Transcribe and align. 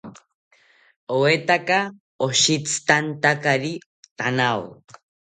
¿Oetaka 1.17 1.77
oshitzitantakari 2.27 3.73
thanao? 4.17 4.61